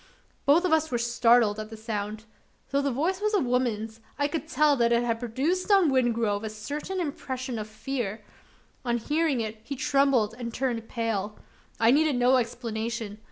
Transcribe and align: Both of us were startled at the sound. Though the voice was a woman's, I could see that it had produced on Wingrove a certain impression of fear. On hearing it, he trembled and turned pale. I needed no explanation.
Both 0.47 0.65
of 0.65 0.73
us 0.73 0.89
were 0.89 0.97
startled 0.97 1.59
at 1.59 1.69
the 1.69 1.77
sound. 1.77 2.25
Though 2.71 2.81
the 2.81 2.89
voice 2.89 3.21
was 3.21 3.35
a 3.35 3.39
woman's, 3.39 3.99
I 4.17 4.27
could 4.27 4.49
see 4.49 4.59
that 4.75 4.91
it 4.91 5.03
had 5.03 5.19
produced 5.19 5.69
on 5.69 5.91
Wingrove 5.91 6.43
a 6.43 6.49
certain 6.49 6.99
impression 6.99 7.59
of 7.59 7.67
fear. 7.67 8.23
On 8.83 8.97
hearing 8.97 9.41
it, 9.41 9.59
he 9.63 9.75
trembled 9.75 10.33
and 10.39 10.51
turned 10.51 10.89
pale. 10.89 11.37
I 11.79 11.91
needed 11.91 12.15
no 12.15 12.37
explanation. 12.37 13.19